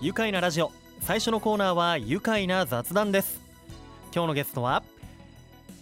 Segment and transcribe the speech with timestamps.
[0.00, 0.70] 愉快なラジオ。
[1.00, 3.40] 最初のコーナーは愉快な雑談です。
[4.14, 4.84] 今日のゲストは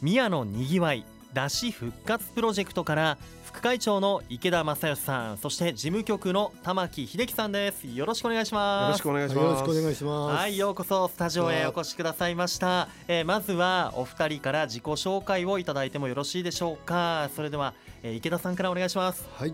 [0.01, 1.05] 宮野にぎわい
[1.35, 7.87] だし復活プロジェクトから副会長の池田正義さんそして事務局の玉木秀樹さんです。
[7.89, 8.87] よろしくお願いします。
[8.87, 9.45] よろしくお願いします。
[9.45, 10.37] よろしくお願いします。
[10.41, 17.29] はいようこそスタジオへお越しくださいました、えーまずはお二人から自己紹介をいただいてもよろしいでしょうか。
[17.37, 19.29] それでは、えー池田さんからお願いします。
[19.35, 19.53] はい。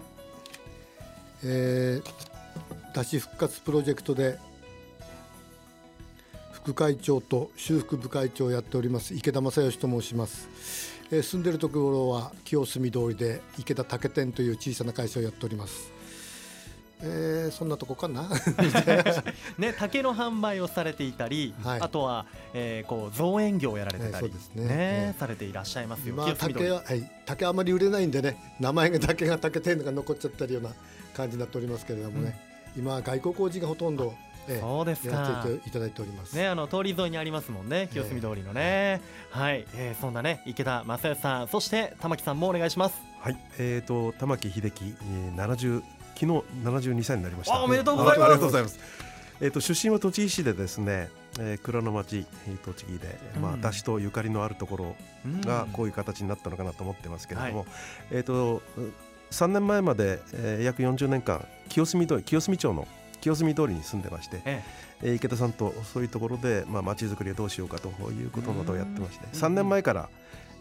[1.43, 4.39] えー、だし復活プロジェクトで
[6.63, 10.49] 副会長と修復部会長をやっております池田正義と申します。
[11.11, 15.91] えー、住んでるところは清澄通りで池田竹店という小さな会社をやっております。
[17.05, 18.29] えー、そんなとこかな？
[19.59, 26.15] ね、竹の販売をされていたり、はいあとは、えー、こう造園業をやられてたり、えーそうですねねえーされていらっしゃいますよ。
[26.15, 30.71] まあ竹ははい竹あまり売れないんでね名前が竹が竹店が残っちゃってるような
[31.13, 32.39] 感じになっておりますけれどもね、
[32.77, 34.15] 今は外国工事がほとんど、
[34.49, 35.47] えーそうですか。
[35.67, 36.35] いただいております。
[36.35, 39.01] ね、あの通り沿いにありますもんね、清澄通りのね。
[39.31, 43.01] はい、えー、そんなね、池田正義さん、そして玉木さんもお願いします。
[43.21, 45.83] はい、えっ、と玉木秀樹、えー、70
[46.15, 46.27] 昨日
[46.65, 47.55] 72歳になりました。
[47.57, 48.79] あおめでとうございますあありがとうございます。
[49.41, 54.97] えっ、と出身は栃木市でですね、えー、蔵の町えー栃木で、まうんあ出汁とゆかりのあるところ
[55.45, 57.65] がこういいう形になったのかなと思ってますけれども、は
[58.11, 58.63] えっ、と
[59.31, 62.87] 3年前まで、えー、約40年間清澄通り清澄町の
[63.23, 64.63] 清澄通りに住んでまして、え
[65.01, 65.13] え。
[65.13, 70.09] ー池田さんとそういうところでまあ街づくりをどうしようかということなどをやってましてうん3年前から、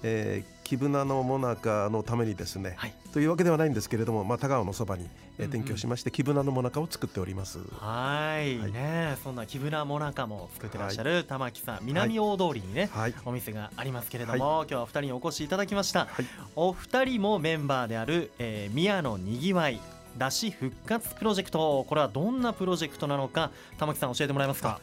[0.03, 2.93] えー、木舟のもなかのためにですね、はい。
[3.13, 5.61] というわけではないんですけれども、まあ、田川のそばに、えー、うんうん。
[5.61, 7.59] 転居しまして木舟のもなかを作っております。
[7.79, 8.71] はい、はい。
[8.71, 12.89] ね、そんな木舟もなかも作ってらっしゃる玉木さん、南大通りにね。
[12.93, 16.25] はい、お店がありますけれども、今日はお二人にお越しいただきました、はい。
[16.55, 19.79] お二人もメンバーである、えー宮野にぎわい
[20.17, 21.85] だし復活プロジェクト。
[21.87, 24.79] これはどんなプロジェクトなのか玉木さん教えてもらえますか？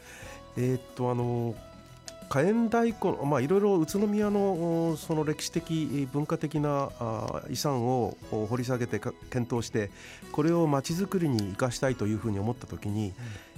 [0.56, 1.54] えーっとあの
[2.28, 9.90] 火炎太鼓まあいろいろ宇都宮のおその歴史的えー文化的なあ遺産をお掘り下げてか検討して
[10.32, 13.14] これをまちづくりに生かしたいというふうに思った時に、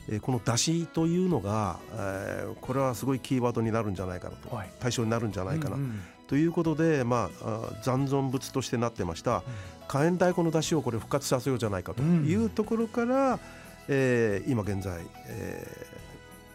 [0.09, 4.71] えーこの出汁というのが、えーこれはすごいキーワードになるんじゃないかなと、はい。
[4.81, 6.01] 対象になるんじゃないかな、うんうん。
[6.27, 9.43] ということで、まあ、あ残存物としてなってました
[9.91, 13.41] 火炎太鼓の出汁をこれ復活させようじゃないかというところから、
[13.89, 15.67] えー今現在、え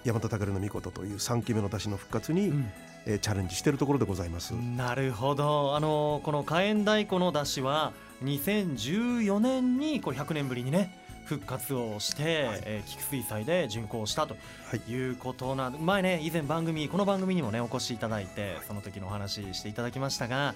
[0.05, 2.71] ー大和武の御事という3期目の出汁の復活に、うん。
[3.05, 4.51] えーチャレンジしているところでございます。
[4.51, 5.75] なるほど。
[5.75, 7.91] あのこの火炎太鼓の出汁は
[8.23, 12.23] 2014年にこれ100年ぶりにね復活をして、
[12.63, 14.35] えー菊水祭で巡行したと
[14.69, 14.91] はい。
[14.91, 20.55] いうことなんで前ね以前番組この番組にもねお越しいただいてその時のお話ししていただきましたが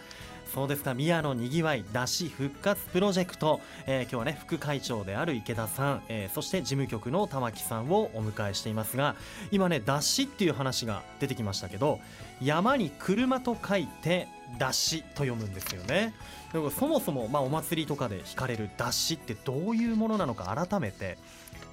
[0.53, 9.15] そうですか宮野にぎわいだし復活プロジェクト、えー今日はね副会長である池田さん、えーそして事務局の玉木さんをお迎えしていますが
[9.51, 11.99] 今ねだしっていう話が出てきましたけど
[12.41, 14.27] 山に車と書いて
[14.57, 16.13] だしと読むんですよね。
[16.53, 21.17] だからそもそも、まあ、お祭りとかで引かれるだしってどういうものなのか改めて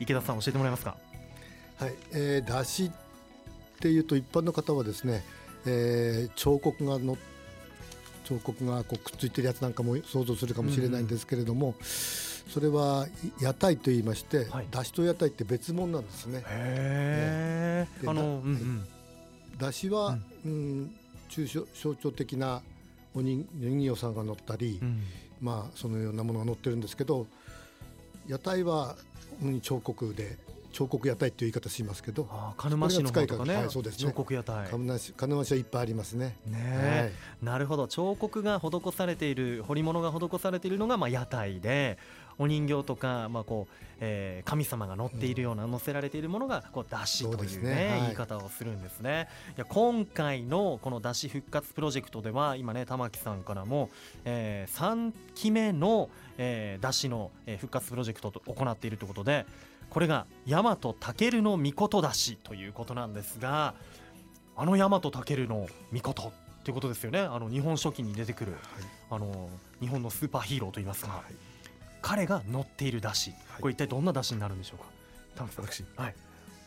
[0.01, 0.97] 池田さん教えてもらえますか？
[1.79, 5.25] はい、えー、だしっていうと一般の方はですね、
[5.67, 7.17] えー彫刻がの
[8.25, 13.07] 彫刻がこうくっついてるやつなんかも想像するかもしれないんですけれども、それは
[13.41, 14.67] 屋台と言いまして、はい。
[14.71, 16.43] だしと屋台って別物なんですね。
[16.49, 18.89] へえあのうんうん
[19.59, 20.95] だしは、うん、
[21.29, 22.63] 抽象象徴的な
[23.15, 25.03] お人人形さんが乗ったり、うん。
[25.41, 27.27] まあそのようなものが乗ってるんですけど
[28.27, 28.97] 屋台は、
[29.43, 30.37] うん、彫刻で
[30.73, 34.11] 彫刻屋台っていう言い方しますけどあー鹿沼市の方とかね,、はいそうですね。
[34.11, 34.69] 彫刻屋台。
[34.69, 36.37] 鹿沼市鹿沼市はいっぱいありますね。
[36.47, 36.63] ねは
[37.07, 37.13] え
[37.43, 37.45] い。
[37.45, 37.89] なるほど。
[37.89, 41.99] 彫刻が施されている彫り物が施されているのがまあ屋台で
[42.39, 47.89] お人形とか、まあこうえー神様が乗っているような、乗せられているものがこう出汁というねね。
[47.91, 48.01] はい。
[48.03, 49.29] 言い方をするんですね。
[49.57, 53.91] いや今回のこの出汁復活プロジェクトでは今ね玉木さんからも、
[54.25, 59.47] えー、3期目の、えー、出汁の、えー復活プロジェクトと行っているということで
[59.89, 63.75] これが大和武の御事出汁ということなんですが
[64.57, 66.33] あの大和武の御事っ
[66.63, 67.21] ていうことですよね。
[67.21, 68.55] あの日本書紀に出てくる
[69.11, 69.49] あの
[69.81, 71.23] 日本のスーパーヒーローといいますか、
[72.09, 73.63] 彼が乗っている出汁、はい。
[73.63, 74.85] これ一体どんな出汁になるんでしょうか？
[75.35, 75.65] 玉木さん。
[75.67, 75.85] 私。
[75.97, 76.15] はい。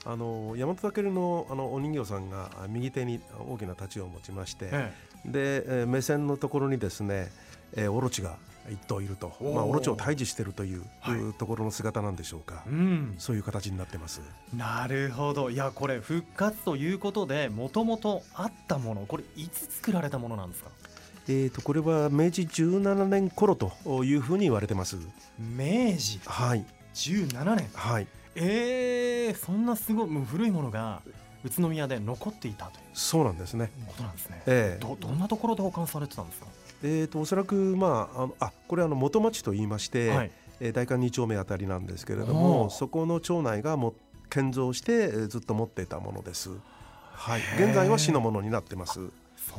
[0.06, 4.94] あの大和武のあのお人形さんがあ右手に大きな太刀を持ちまして、え
[5.26, 7.32] で、えー目線のところにですね、
[7.74, 8.38] えーオロチが
[8.70, 11.34] 一頭いると、まあ、オロチを退治しているという、はい。
[11.34, 13.16] ところの姿なんでしょうか、えうん。
[13.18, 14.22] そういう形になってます。
[14.54, 15.50] なるほど。
[15.50, 20.70] いやこれ復活ということでもともとあったものこれいつ作られたものなんですか？
[21.32, 23.72] えー、とこれは明治17年頃と
[24.04, 24.98] いうふうに言われてます。
[25.38, 26.20] 明治？
[26.26, 26.66] はい、
[26.96, 27.70] 17年？
[27.74, 31.04] はい、えー、そんなすごいもう古いものが
[31.46, 33.70] 宇都宮で残っていたというそうなんですね。
[33.86, 34.42] ことなんですね。
[34.48, 36.48] ええどどんなところで保管されてたんですか？
[36.82, 40.32] えー、とおそらく、まあ、あのあこれあの元町と言いまして、はい。
[40.62, 43.94] えー代官2丁目あたりなんですけれどおもーそこの町内がも
[44.30, 46.50] 建造して、えーずっと持っていたものです。
[47.14, 49.00] はい、現在は市のものになってます。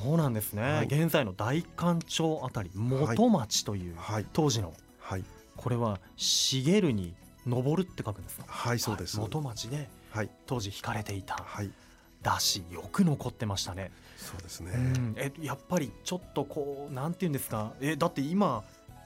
[0.02, 0.62] そうなんですね。
[0.62, 5.24] はい現在の大官町あたり元町という、はい、当時のはい、
[5.56, 7.14] これは茂るに
[7.46, 8.44] 登るって書くんですか？
[8.46, 9.16] はい、そうです。
[9.18, 11.70] はい元町ではい、当時引かれていたはい、
[12.22, 13.90] だしよく残ってましたね。
[14.16, 14.72] そうですね。
[14.74, 17.72] うんえやっぱりちょっとこうなんていうんですか？
[17.80, 18.62] えだって今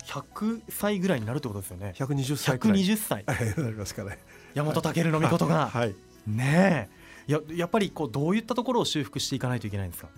[0.07, 1.95] 100歳ぐらいになるってことですよね。
[1.97, 2.79] 120歳くらい。
[2.81, 4.19] 120歳はい なりますかね。
[4.55, 5.95] 大和武の御事がはい、
[6.27, 6.89] ね
[7.29, 10.09] えややっぱりこうどういったところを修復していかないといけないんですか？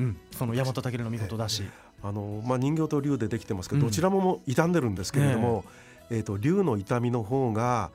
[0.00, 1.62] うん、その大和武の御事だし、
[2.02, 3.86] あのまあ人形と竜でできてますけど、うん。
[3.86, 5.64] どちらももう傷んでるんですけれども、
[6.10, 6.20] え。
[6.20, 7.90] っ、と竜の傷みの方が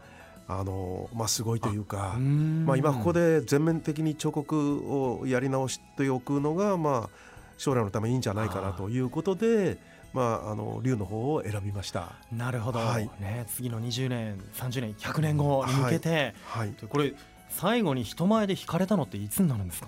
[0.47, 2.15] あのまあすごいというか。
[2.19, 7.09] まあ、今ここで全面的に彫刻をやり直しておくのが、まあ、
[7.57, 9.77] 将来のためにいいんじゃないかなということで、
[10.13, 12.13] まあ、あの竜の方を選びました。
[12.31, 13.09] なるほど、はい。
[13.19, 16.73] ね、次の20年30年100年後に向けて、はい。
[16.87, 17.13] これ
[17.49, 19.87] 最後に人前で引かれたのっていつになるんですか？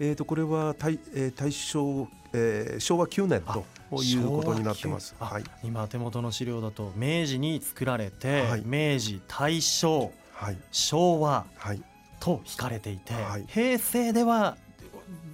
[0.00, 3.64] えー、とこれは大,、えー大正、えー昭和9年と
[4.02, 5.14] いうことになってます。
[5.20, 5.44] はい。
[5.62, 8.62] 今手元の資料だと明治に作られて、はい。
[8.64, 11.82] 明治大正はい昭和はい
[12.18, 13.44] と引かれていて、はい。
[13.46, 14.56] 平成では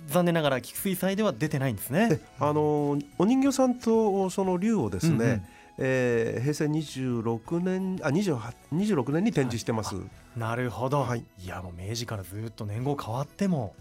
[0.08, 2.08] 残念ながら菊水祭では出てないんですね。
[2.10, 2.20] で。
[2.38, 5.42] あのーお人形さんとその竜をですね、うんうん。
[5.78, 9.94] えー平成26年あ28 26年に展示してます。
[10.36, 11.24] なるほど、はい。
[11.42, 13.74] い、やもう明治からずっと年号変わっても、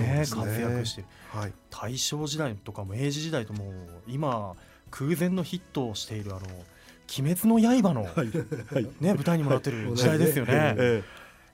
[0.00, 1.06] ね活躍してる。
[1.30, 1.52] はい。
[1.70, 3.72] 大正時代とか明治時代ともう
[4.06, 4.54] 今
[4.90, 6.46] 空前のヒットをしているあの
[7.18, 8.84] 「鬼滅の刃の」はい。
[9.00, 10.74] ね、舞台にもなってる時代ですよね。
[10.78, 11.02] え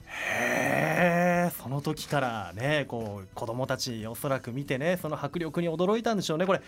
[0.06, 6.62] へえその時からねこう子供たちおそらく見てねその迫力に驚いたんでしょうねこれ。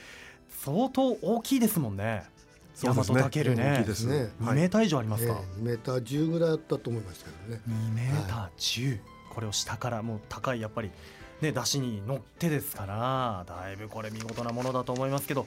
[0.64, 2.24] 相当大きいですもんね。
[2.82, 3.22] 大和そうですね。
[3.22, 4.30] 大きいですね。
[4.40, 7.60] 2メーター以上ありますか、2メーター10ぐらいあったと思いますけどね。
[7.68, 9.00] 2メーター10、
[9.30, 10.90] これを下からもう高いやっぱり
[11.42, 15.46] ね出汁に乗ってですからだいぶこれ見事なものだと思いますけど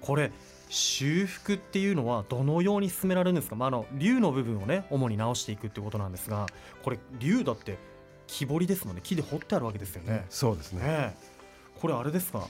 [0.00, 0.32] これ
[0.68, 6.46] 修復っていうのはどのように進められるんですか、まあ、あの竜の部分をね主に直していくっていうことなんですが
[6.82, 7.78] これ竜だって
[8.26, 9.02] 木彫りですもんね。
[9.04, 10.24] 木で彫ってあるわけですよね。
[10.30, 10.82] そうですね。
[10.82, 11.14] ねえ。
[11.80, 12.46] これあれですか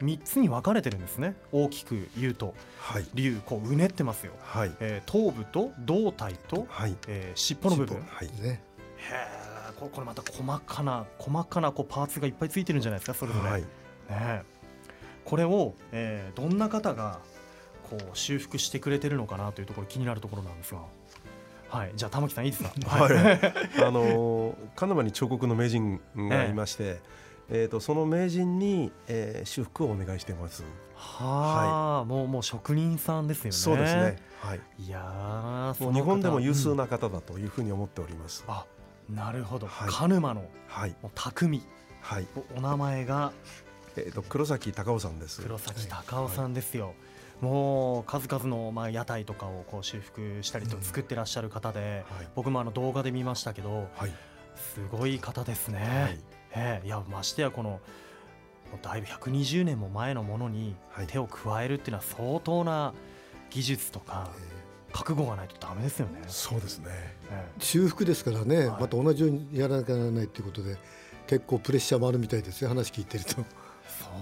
[0.00, 1.34] ？3つに分かれてるんですね。
[1.52, 2.54] 大きく言うと。
[2.78, 3.06] はい。
[3.14, 4.72] 竜こううねってますよ、はい。
[4.80, 6.96] えー頭部と胴体と、はい。
[7.08, 8.02] えー尻尾の部分。
[8.08, 8.28] はい。
[8.42, 8.62] ね
[8.96, 9.47] へえ
[9.78, 13.62] ここれまた細かな細かなこうパーツがいっぱいついてるんじゃないですかそれぞれ、はい。
[13.62, 13.68] ね。
[14.10, 14.42] え
[15.24, 17.20] これを、えーどんな方が
[17.90, 20.80] こう修復してくれてるのかなというところ気になるところなんですが。
[21.68, 21.92] はい。
[21.96, 22.70] じゃあ玉木さんいいですか？
[22.88, 23.12] はい。
[23.84, 27.00] あのー金沢に彫刻の名人がいまして、
[27.50, 30.64] えー、とその名人に、えー修復をお願いしてます。
[30.94, 33.52] はあ、もうもう職人さんですよね。
[33.52, 34.16] そうですね。
[34.40, 34.60] はい。
[34.78, 38.44] いやもう日本でも有数うんな方だというふうに思っております。
[38.48, 38.64] あ
[39.08, 41.62] なるほど、はい鹿沼のはいもう匠
[42.00, 42.26] はい。
[42.54, 43.32] おお名前が
[43.96, 45.42] えっ、と黒崎隆夫さんです。
[45.42, 46.94] 黒崎隆夫さんですよ、
[47.40, 52.28] もう数々のまあ屋台とかをこう修復したりとうん作ってらっしゃる方で、はい。
[52.34, 54.12] 僕もあの動画で見ましたけどはい。
[54.56, 56.20] すごい方ですね、はい。
[56.54, 57.80] ええいやましてやこの
[58.82, 62.94] だいぶ120年も前のものにはい手を加えるっていうのは相当な
[63.50, 64.30] 技術とか
[64.92, 66.86] 覚悟がないとダメですよね、そうですね。
[67.30, 68.80] え修復ですからね、はい。
[68.82, 70.76] また同じようにやらなきゃならないということで
[71.26, 73.40] 結構プレッシャーもあるみたいですよ話聞いてると。
[73.40, 73.44] え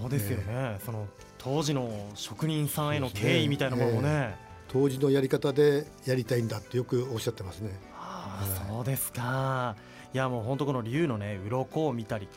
[0.01, 0.79] そうですよね。
[0.85, 1.07] その
[1.39, 4.37] 当時の職人さんへの敬意みたいなものもね。
[4.69, 7.71] 当時のやり方でやりたいんだってよくおっしゃってますね。
[7.95, 9.77] ああそうですか。
[10.13, 12.29] いやもう本当この竜のね鱗を見たり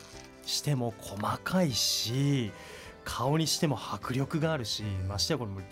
[0.44, 2.52] しても細かいし
[3.04, 5.62] 顔にしても迫力があるし、ましてやこれもも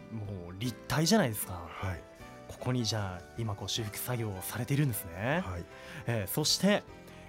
[0.51, 1.69] う立体じゃないですか。
[1.69, 2.03] はい。
[2.49, 5.65] ここにじゃあ今こう修復作業をされているんですね、はい。
[6.07, 6.83] えーそして、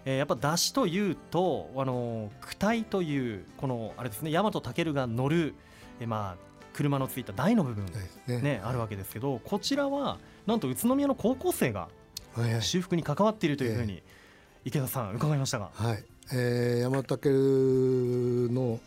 [0.06, 5.54] えーやっぱ出汁というとあのー躯体というこのあれですね大和武が乗る、
[6.00, 7.86] えーまあ車のついた台の部分、
[8.28, 8.42] ね。
[8.42, 11.90] ねあるわけですけどこちらはなんと宇都宮の高校生が
[12.62, 14.02] 修復に関わっているというふうに
[14.64, 18.80] 池田さん伺いましたが、はい、えー、山武の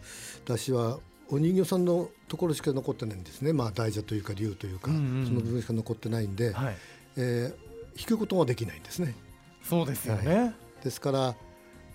[0.47, 1.01] 出汁は
[1.33, 6.77] お人形さんのところしか残ってないんですね、まあ、大蛇というか竜というか、うんうんその部分しか残ってないんで、はい、
[7.17, 9.15] えー引くことができないんですね。
[9.63, 11.35] そうですよね、ですから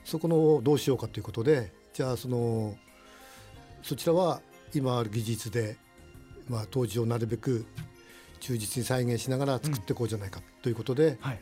[0.06, 2.78] そこのどうしようかということでじゃあその
[3.82, 4.42] そちらは
[4.74, 5.76] 今ある技術で、
[6.48, 7.66] まあ、当時をなるべく
[8.40, 11.40] 忠実に再現しながら作っていこうじゃないかということで、はい、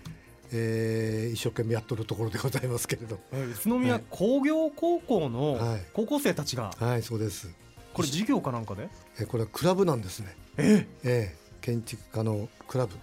[0.52, 5.82] えー、一生懸命やっとるところでございますけれど、えー宇都宮工業高校のはい。
[5.94, 7.50] 高校生たちがはいそうです
[7.96, 8.90] これ授業かなんかで？
[9.20, 10.88] えーこれはクラブなんですね、え？
[11.04, 12.96] えー建築家のクラブ。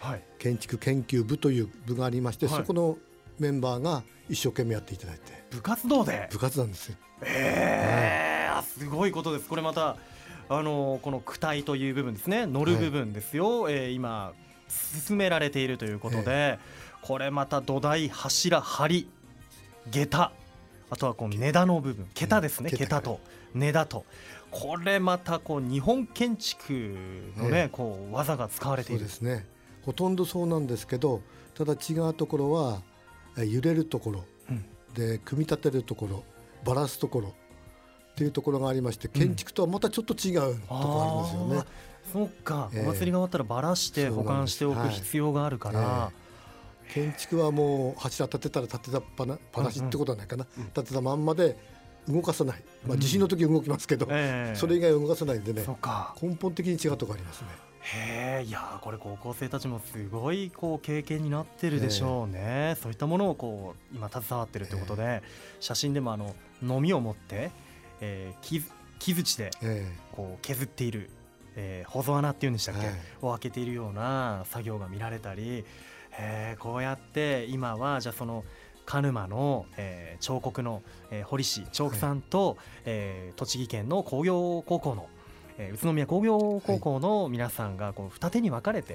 [0.00, 0.22] はい。
[0.38, 2.56] 建築研究部という部がありまして、はい。
[2.56, 2.98] そこの
[3.38, 5.44] メンバーが一生懸命やっていただいて。
[5.50, 6.28] 部活動で？
[6.32, 6.96] 部活なんですよ。
[7.22, 9.48] えーあすごいことです。
[9.48, 9.96] これまた
[10.48, 12.46] あのこの躯体という部分ですね。
[12.46, 14.32] 乗る部分ですよ、えー今
[14.68, 16.58] 進められているということで、
[17.02, 19.06] これまた土台柱梁
[19.90, 20.32] 下駄。
[20.90, 22.08] あとはこう根田の部分。
[22.14, 23.20] 桁ですね、桁と。
[23.54, 24.04] 根田と
[24.50, 26.72] これまたこう日本建築
[27.36, 27.68] のね、ええ。
[27.70, 29.46] こう技が使われてそいうるですね。
[29.82, 31.22] ほとんどそうなんですけど
[31.54, 32.82] ただ違うところは
[33.36, 34.64] えー揺れるところ、うん。
[34.94, 36.24] で組み立てるところ。
[36.64, 37.28] バラすところ。
[37.28, 37.32] っ
[38.16, 41.56] ていうところがありまして建築とはまたちょっと違うところありますよね。
[41.58, 41.64] あー。
[42.12, 42.82] そうか、ええ。
[42.82, 46.10] お祭りが終わったらばらして保管しておく必要があるから、
[46.92, 50.64] 建築はもう柱立てたら立てたっぱなぱなしってことはないかな、うん。
[50.64, 51.56] 立てたまんまで
[52.08, 54.56] 動かさない、まあ、地震の時は動きますけど、ええ。
[54.56, 55.62] それ以外は動かさないんでね。
[55.62, 56.14] そうか。
[56.20, 57.48] 根本的に違うところありますね。
[57.80, 65.22] へえいやーこれ高校生たちもすごいこう経験になってるでしょうね、そういったものをこう今携わってるということで、
[65.60, 67.50] 写真でもあののみを持って、
[68.00, 68.62] えー、木
[68.98, 71.08] 木槌でえこう削っている、
[71.56, 72.96] えー、保存穴っていうんでしたっけ、はい。
[73.22, 75.64] を開けているような作業が見られたり、
[76.18, 78.44] えーこうやって今はじゃあその
[78.88, 85.08] 鹿沼の、えー彫刻の、えー堀氏長さんと、えー栃木県の工業高校の、
[85.58, 88.94] えー宇都宮工業高校の皆さんがこう二手に分かれて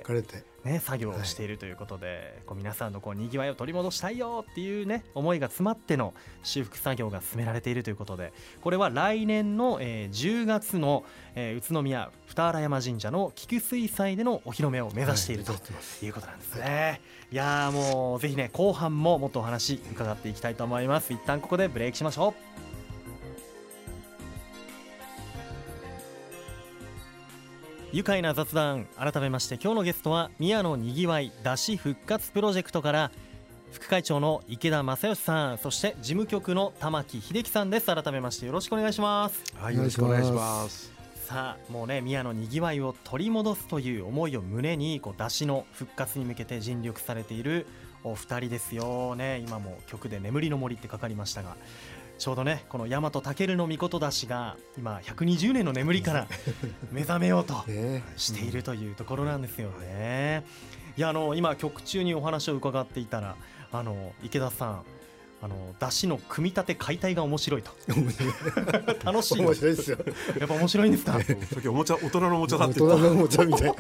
[0.63, 11.03] ね、作業をしているということで、こう皆さんのこうにぎわいを取り戻したいよっていうね思いが詰まっての修復作業が進められているということでこれは来年の、えー10月の、
[11.35, 15.59] えー宇都宮二荒山神社の菊水祭でのお披露目を目指しているとは
[16.01, 17.01] いうことなんですね。
[17.31, 21.11] いやーもうぜひね後半ももっとお話伺っていきたいと思います。
[21.11, 22.33] 一旦ここでブレイクしましょ
[22.69, 22.72] う。
[27.93, 33.11] 愉快な雑談改めまして今日のゲストは宮野にぎわいだし復活プロジェクトから
[33.71, 37.85] 副会長の池田正義さんそして事務局の玉木秀樹さんです。
[37.85, 39.43] 改めましてよろしくお願いします。
[39.55, 40.91] はい、よろしくお願いします。
[41.27, 47.67] さあもうね宮野にぎわいを取り戻すという思いを胸にこう出汁の復活に向けて尽力されている
[48.03, 49.37] お二人ですよね。
[49.45, 51.57] 今も曲で「眠りの森」ってかかりましたが
[52.23, 56.27] ちょうどねこの大和武の御出しが今120年の眠りから
[56.89, 58.01] 目覚めようとね。
[58.15, 60.45] しているというところなんですよね。
[60.95, 63.35] いやあの今曲中にお話を伺っていたら
[63.73, 64.83] あの池田さん
[65.41, 67.71] あの出汁の組み立て解体が面白いと。
[67.93, 68.33] 面白い
[69.03, 69.41] 楽しい。
[69.41, 69.97] 面白いですよ。
[70.39, 71.11] やっぱ面白いんですか？
[71.19, 71.19] さ
[71.59, 72.97] っきおもちゃ大人のおもちゃだ大って言った。
[72.99, 73.73] 人のおもちゃみたい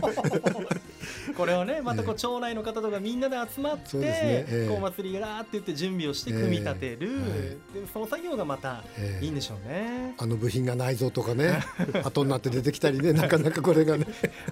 [1.37, 4.03] これはねまたこう町内の方とかみんなで集まって、ね。
[4.05, 4.67] ええ。
[4.67, 9.25] こうお祭りがらーって言って準備をして組み立てる、えでその作業がまたええ。
[9.25, 11.59] いいんでしょうね、あの部品が内臓とかね
[12.03, 14.05] 後になって出てきたりね なかなかこれがね。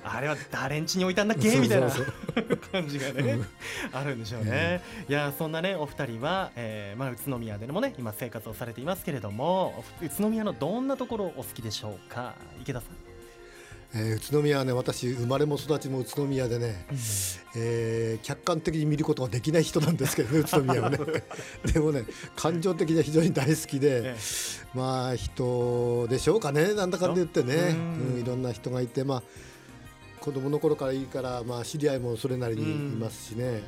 [0.03, 1.55] あれは誰ん家に置いたんだっけ？
[1.57, 1.89] みたいな
[2.71, 3.39] 感じがね、
[3.91, 12.33] あるんでしょうね、いやそんなねお二人は、えーまあ、宇都宮でもね今生活をされていますけれども宇都宮のどんなところお好きでしょうか？
[12.61, 12.89] 池田さん、
[13.93, 16.85] えー宇都宮はね私生まれも育ちも宇都宮でね、
[17.55, 20.97] えー客観的に見ることができない人なんですけどね 宇都宮はね。
[21.65, 22.05] でもね
[22.35, 24.15] 感情的には非常に大好きで、え
[24.73, 28.21] まあ人でしょうかねなんだかんだ言ってね、うんうん。
[28.21, 29.23] いろんな人がいてまあ
[30.21, 33.63] 子供の頃からいいから、まあ、知り合いもそれなりにいますしね、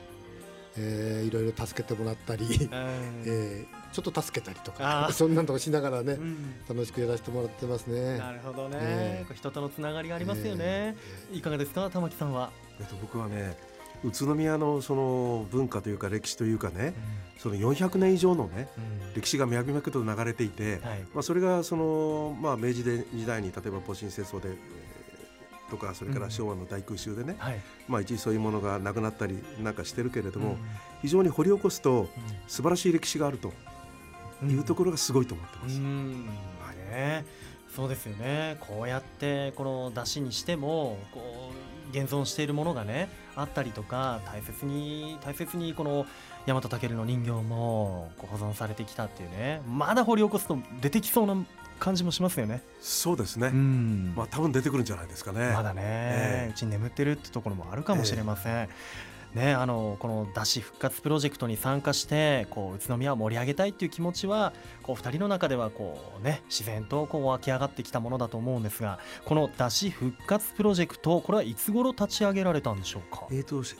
[0.78, 2.70] えーいろいろ助けてもらったり、うん。
[3.26, 6.56] えーちょっと助けたりとか そんなのとかしながらねうん。
[6.68, 8.18] 楽しくやらせてもらってますね。
[8.18, 10.96] なるほどね、ええこう人とのつながりがありますよね、
[11.32, 13.56] いかがですか玉木さんは、えっと僕はね、
[14.04, 16.96] 宇都宮のその文化というか歴史というかね、
[17.38, 19.14] その400年以上のねうん。
[19.14, 21.06] 歴史が脈々と流れていて、はい。
[21.14, 24.50] まあそれがそのまあ明治で時代に例えば戊辰戦争で。
[25.66, 27.62] えーとかそれから昭和の大空襲でね、はい。
[27.88, 30.58] まあ一時そういうものがなくなったりなんかしてるけれども、うん。
[31.02, 32.10] 非常に掘り起こすと
[32.48, 33.52] 素晴らしい歴史があると
[34.42, 34.52] うん。
[34.52, 35.80] いうところがすごいと思ってます。
[35.80, 36.26] うん。
[36.94, 37.26] ね、
[37.76, 38.58] そうですよね。
[38.60, 41.52] こうやってこの出汁にしてもこ
[41.94, 46.06] う現存しているものがねあったりとか大切に大切にこの
[46.46, 51.36] 大和武の人形も保存されてきたっていうねまだ掘り起こすと出てきそうな
[51.84, 52.64] 感じもしますよね。
[52.80, 53.50] そうですね。
[53.50, 55.52] んまあ多分出てくるんじゃないですかね。
[55.54, 58.70] まだね、ええうちに眠ってるってところもあるかもしれません。
[59.34, 73.26] ね、あのこの出汁復活プロジェクトに参加してこう宇都宮を盛り上げたいっていう気持ちはこう2人の中ではこう、ね、自然とこう湧き上がってきたものだと思うんですがこの出汁復活プロジェクトこれはいつ頃立ち上げられたんでしょうか？
[73.32, 73.76] えーとし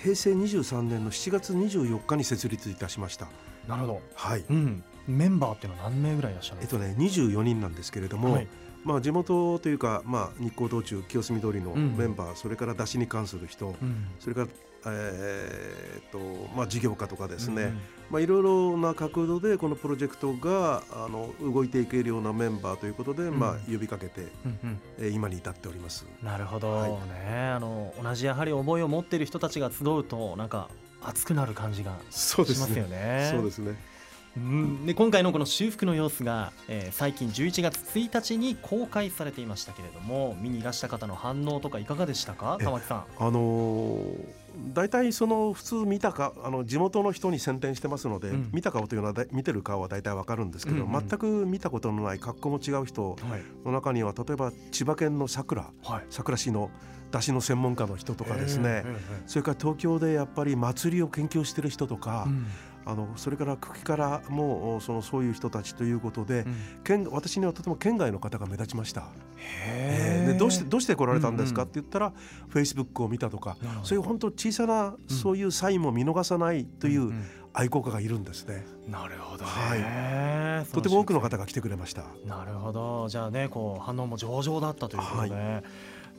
[0.00, 3.26] 平成23年の7月24日に設立いたしました
[3.66, 8.48] なるほど、はいうん、メンバーっていうのは何名ぐらいいらっしゃるんですか、えっとね24人なんですけれども、はい。
[8.84, 11.96] まあ、地元というか、まあ、日光道中清澄通りのうん。
[11.96, 14.06] メンバー、それから出しに関する人、うん。
[14.20, 14.46] それから、
[14.86, 16.18] えーっと
[16.56, 23.38] まあ、事業家とかですね、うんまあ、いろいろな角度でこのプロジェクトがあの動いていけるようなメンバーということで、ん。
[23.38, 24.80] まあ、呼びかけて、うんうん。
[24.98, 26.06] えー今に至っております。
[26.22, 26.90] なるほど、はい。
[26.90, 27.50] ね。
[27.54, 30.68] あの同じやはり思いを持っている人たちが集うとなんか
[31.02, 33.28] 熱くなる感じがそうしますよね。
[33.32, 33.97] そうですね。
[34.38, 34.42] う
[34.82, 34.86] ん。
[34.86, 42.56] で今回のこの修復の様子が、えー最近11月1日に公開されていましたけれども見にいらした方の反応とかいかがでしたか？
[42.60, 43.04] え玉木さん。
[43.18, 48.50] あのー大体その普通見たかあの地元の人に宣伝してますので、うん。
[48.52, 51.08] 見た顔というのはだ見てる顔は大体わかるんですけど、うんうん。
[51.08, 53.42] 全く見たことのない格好も違う人はい。
[53.64, 56.06] の中には例えば千葉県の桜はい。
[56.10, 56.70] 桜市の
[57.12, 62.46] 出汁の専門家の人とかですね、えそれから東京でやっぱり祭りを研究してる人とか、えうん
[62.88, 66.56] あのそれから茎からもおそのそういう人たちということで、うん。
[66.82, 69.02] 県私にはとても県外の方が目立ちました。
[69.36, 71.62] へえでどうしてどうして来られたんですか？
[71.62, 72.12] うんって言ったら、
[72.48, 78.64] フェイスブックを見たとかそういう本当小さなそういうサインも見逃さないといんうん愛好家がいるんですね。
[78.88, 79.44] なるほど。
[79.44, 80.72] ね、はい。
[80.72, 82.04] とても多くの方が来てくれました。
[82.24, 83.08] なるほど。
[83.08, 85.62] じゃあねこう反応も上々だったということで、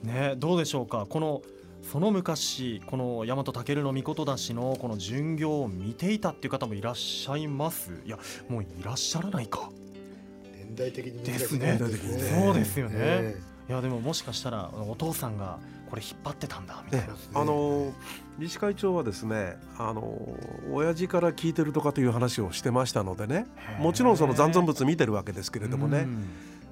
[0.04, 1.06] ねどうでしょうか？
[1.10, 1.42] この
[1.82, 7.92] その昔この大和武の御事出しのこの巡業を見ていたっていう方もいらっしゃいます。
[8.06, 8.18] いや
[8.48, 9.70] もういらっしゃらないか。
[10.44, 11.78] 年代的にですね。
[11.80, 15.60] そうですよね、えいやでももしかしたらお父さんが
[15.90, 17.92] これ引っ張ってたんだみたいな、えあの
[18.38, 20.20] 理事会長はですねあの
[20.72, 23.48] 親父から聞いてるとかという話をしてましたのでね。
[23.80, 26.00] もちろんその残存物見てるわけですけれどもね。
[26.00, 26.26] うん。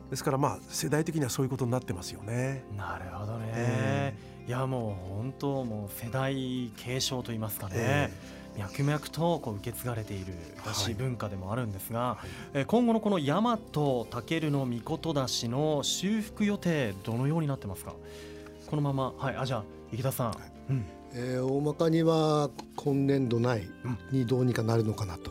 [0.09, 2.63] ですからまあ世代的にはそういうことになってますよね。
[2.75, 4.13] なるほどね、え
[4.47, 8.09] いやもう本当もう世代継承といいますかね、え
[8.57, 10.33] 脈々とこう受け継がれている
[10.65, 12.27] だしはい文化でもあるんですが、はい。
[12.53, 17.93] えー今後のこの大和武の御事出しの修復予定どのようになってますか？
[18.69, 20.37] このままはいあじゃあ池田さん、
[20.69, 20.85] うん。
[21.13, 25.29] えー大まかには今年度内うんにどうにかなるのかなと。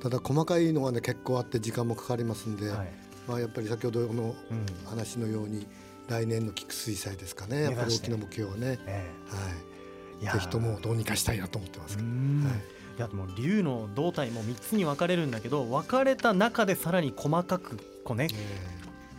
[0.00, 2.88] ただ細かいのがね結構あって時間もかかりますんで、はい。
[3.26, 4.66] まあやっぱり先ほどのうん。
[4.86, 5.66] 話のように
[6.08, 7.62] 来年の菊水祭ですかね。
[7.64, 8.78] やっぱり大きな目標はね。
[8.86, 9.10] え
[10.22, 10.48] はい。
[10.48, 12.08] ともどうにかしたいなと思ってますうけど。
[12.08, 18.26] んはいいやでも竜の胴体も3つに分かれるんだけど分かれた中でさらに細かくこうね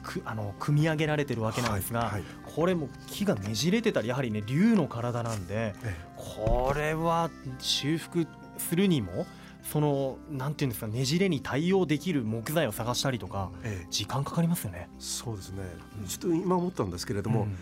[0.03, 2.23] くあの組み上げられてるわけなんですが、はいはい
[2.55, 9.25] これも木がねじれてたりやはりね竜の体なんでえこれは修復するにも
[9.71, 14.89] そのなんていうんですかねじれに対応できる木材を探したりとかええ時間かかりますよね。
[14.97, 15.63] そうですね
[16.07, 17.55] ちょっと今思ったんですけれども、うん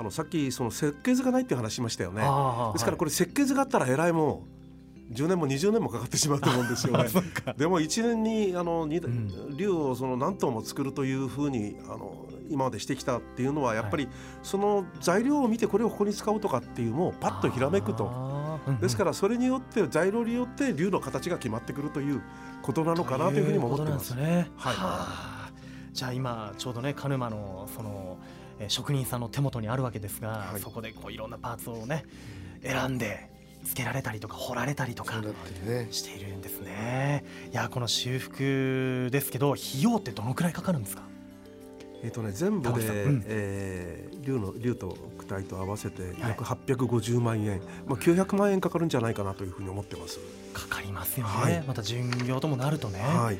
[0.00, 2.22] あのさっきその設計図がないっていう話しましたよね。
[2.72, 4.46] ですからこれ設計図があったらえらいも
[5.10, 7.20] う10年も20年もかかってしまうと思うんですよはいね。
[7.58, 14.08] でも1年にあの竜をその何頭も作るというふうにあの今までしてきたっていうのはやっぱり
[14.42, 18.39] その材料を見てこれをここに使うとかっていうもうパッとひらめくと。
[18.78, 22.22] ですからそれによって材料によって竜の形が決まってくるという
[22.62, 24.50] ことなのかなというふうにも思ってますすね。
[24.56, 25.50] はいあ
[25.92, 28.18] じゃあ今ちょうどね鹿沼のその
[28.60, 32.04] えー職人さんの手元にあるわけですが、はいそこでこういろんなパーツをね
[32.62, 33.28] 選んで
[33.64, 35.22] つけられたりとか掘られたりとか。
[35.90, 37.24] しているんですね。
[37.50, 41.02] いやこの修復ですけど費用ってどのくらいかかるんですか？
[42.02, 50.18] えっとね全部で、うんえー竜の竜と躯体と合わせて約850万円、まあ900万円かかるんじゃないかなというふうに思ってます。
[50.52, 51.32] かかりますよね。
[51.32, 53.00] はいまた巡業ともなるとね。
[53.00, 53.38] はい。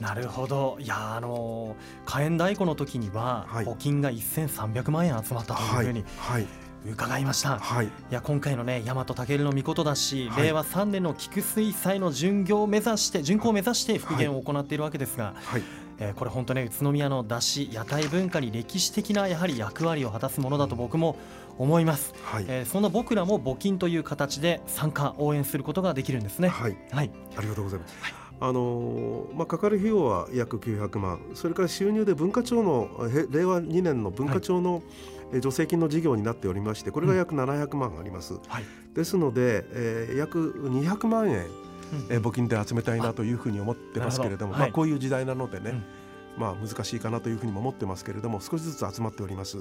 [0.00, 0.78] なるほど。
[0.80, 6.46] いやあのー火炎太鼓の時にははい募金が1300万円集まったというはいふうにはい
[6.86, 7.58] 伺いました。
[7.58, 15.62] はいいや今回のね大和武の御事だし、はい令和3年の菊水祭の巡業を目指して巡行を目指して復元を行っているわけですが、はい
[15.98, 21.16] えーこれ本当ね宇都宮の出汁屋台文化に歴史的なやはり役割を果たすものだと僕も
[21.58, 22.44] 思います、はい。
[22.48, 26.48] えーそんな僕らも募金という形で参加応援することができるんですね。
[26.48, 26.76] はい。
[26.90, 27.10] はい。
[27.36, 27.94] ありがとうございます。
[28.40, 38.34] あのーまあかかる費用は約900万、それから収入で文化庁のへ令和2年の文化庁の、え助成金の事業になっておりまして、これが約700万あります。
[38.48, 38.64] はい。
[38.94, 41.46] ですので、えー約200万円、
[42.10, 44.60] えー募金で集めたいなというふうに思ってますけれども、はい。
[44.62, 45.82] まあこういう時代なのでね、うん。
[46.40, 49.58] まあ難しいかなというふうにも思ってますけれども、少しずつ集まっております。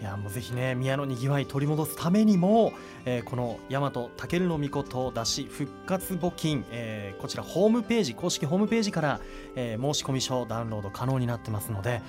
[0.00, 2.72] いやもうぜひね宮のにぎわい取り戻すためにも、
[3.04, 9.20] えーこの大和武の御事出し復活募金、えーこちらホームページ公式ホームページから、
[9.54, 12.02] えー申し込み書ダウンロード可能になってますので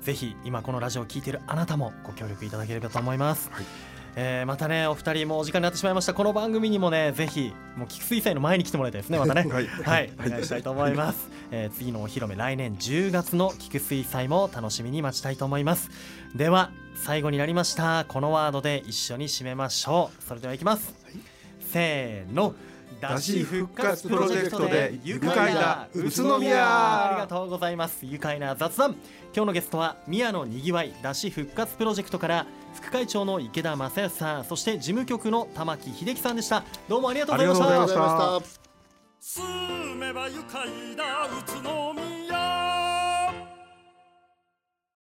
[0.00, 3.64] ぜひ今このラジオを聞いているあなたもご協力いただければと思います、はい。
[4.16, 6.14] えー、またねお二人もお時間になってしまいました。
[6.14, 9.42] この番組にもねぜひもう菊水祭の前に来てもらいたいですね またね。
[9.42, 9.66] はい。
[9.66, 15.90] はい、お願いしたいと思います、えー、次のお披露目来年10月の菊水祭も楽しみに待ちたいと思います。
[16.34, 18.06] では最後になりました。
[18.08, 20.22] このワードで一緒に締めましょう。
[20.22, 20.94] それではいきます、
[21.70, 22.54] せーの
[23.00, 27.10] だし復活プロジェクトで愉快な宇都宮。
[27.10, 28.04] ありがとうございます。
[28.04, 28.96] 愉快な雑談。
[29.34, 36.64] 今日のゲストは宮のにぎわいだし復活プロジェクトから副会長の池田正康さんそして事務局の玉木秀樹さんでした。
[36.88, 37.64] どうもありがとうございました。
[37.66, 38.14] ありがとうございました。
[38.14, 38.68] ありがとうございました
[39.20, 42.17] 住めば愉快な宇都宮